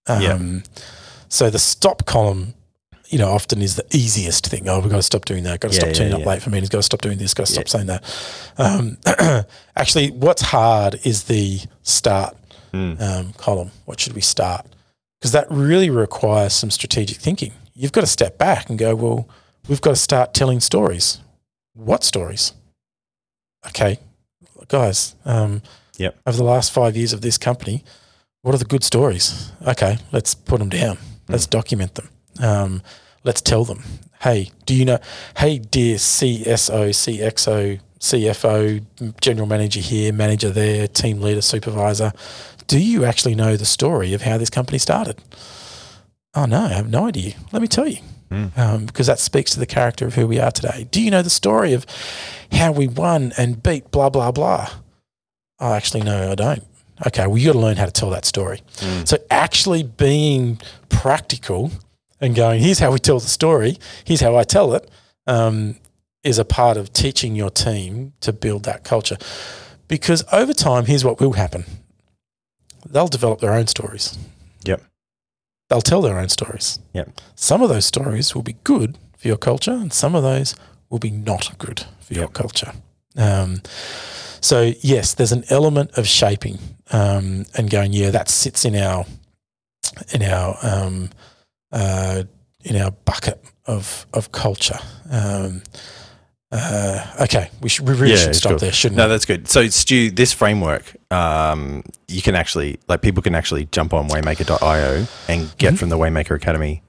[0.06, 0.60] Um, yeah.
[1.28, 2.54] So the stop column,
[3.08, 4.68] you know, often is the easiest thing.
[4.68, 5.60] Oh, we've got to stop doing that.
[5.60, 6.68] Got to yeah, stop turning yeah, up late for meetings.
[6.68, 7.34] Got to stop doing this.
[7.34, 8.04] Got to stop saying that.
[8.58, 8.98] Um,
[9.76, 12.36] actually, what's hard is the start
[12.72, 13.00] mm.
[13.00, 13.70] um, column.
[13.86, 14.66] What should we start?
[15.18, 17.52] Because that really requires some strategic thinking.
[17.74, 19.28] You've got to step back and go, well,
[19.68, 21.20] we've got to start telling stories
[21.74, 22.52] What stories?
[23.66, 23.98] Okay,
[24.68, 25.14] guys.
[25.24, 25.62] Um,
[25.98, 26.16] Yep.
[26.26, 27.84] Over the last five years of this company,
[28.42, 29.52] what are the good stories?
[29.66, 30.98] Okay, let's put them down.
[31.28, 32.08] Let's document them.
[32.40, 32.82] Um,
[33.24, 33.82] let's tell them.
[34.20, 34.98] Hey, do you know?
[35.36, 42.12] Hey, dear CSO, CXO, CFO, general manager here, manager there, team leader, supervisor.
[42.66, 45.20] Do you actually know the story of how this company started?
[46.34, 47.34] Oh no, I have no idea.
[47.52, 47.98] Let me tell you,
[48.56, 50.86] um, because that speaks to the character of who we are today.
[50.90, 51.86] Do you know the story of
[52.52, 54.68] how we won and beat blah blah blah?
[55.58, 56.64] Oh, actually, no, I don't.
[57.06, 58.60] Okay, well, you got to learn how to tell that story.
[59.04, 61.70] So, actually being practical
[62.20, 64.90] and going, here's how we tell the story, here's how I tell it,
[65.26, 65.76] um,
[66.24, 69.16] is a part of teaching your team to build that culture.
[69.86, 71.64] Because over time, here's what will happen
[72.90, 74.16] they'll develop their own stories,
[74.64, 74.82] Yep.
[75.68, 76.78] they'll tell their own stories.
[76.94, 77.20] Yep.
[77.34, 80.54] Some of those stories will be good for your culture, and some of those
[80.90, 82.72] will be not good for your culture.
[83.18, 83.60] Um,
[84.40, 86.58] so yes, there's an element of shaping
[86.92, 87.92] um, and going.
[87.92, 89.04] Yeah, that sits in our
[90.12, 91.10] in our um,
[91.72, 92.22] uh,
[92.64, 94.78] in our bucket of of culture.
[95.10, 95.62] Um,
[96.50, 98.58] uh, okay, we should we really Yeah, should stop cool.
[98.58, 99.10] there, shouldn't No, we?
[99.10, 99.48] that's good.
[99.48, 105.06] So, Stu, this framework, um, you can actually, like, people can actually jump on waymaker.io
[105.28, 105.78] and get Mhm.
[105.78, 106.80] from the Waymaker Academy,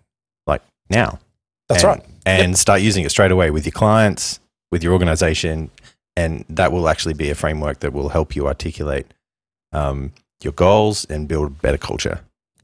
[0.47, 1.19] like, now.
[1.67, 2.05] That's and, right.
[2.25, 4.39] And start using it straight away with your clients,
[4.71, 5.71] with your organization.
[6.15, 9.07] And that will actually be a framework that will help you articulate
[9.71, 10.11] um,
[10.43, 12.21] your goals and build better culture.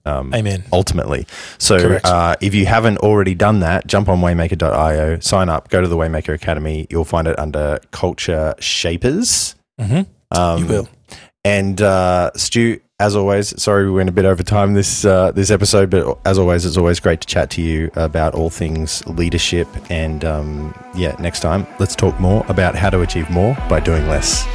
[0.08, 0.64] Um, Amen.
[0.72, 1.26] ultimately.
[1.58, 5.88] So uh, if you haven't already done that, jump on waymaker.io, sign up, go to
[5.88, 6.86] the Waymaker Academy.
[6.92, 9.56] You'll find it under Culture Shapers.
[9.80, 10.90] hmm Um, you will.
[11.44, 15.52] And uh, Stu, as always, sorry we went a bit over time this uh, this
[15.52, 19.68] episode, but as always, it's always great to chat to you about all things leadership.
[19.90, 24.08] And um, yeah, next time, let's talk more about how to achieve more by doing
[24.08, 24.46] less.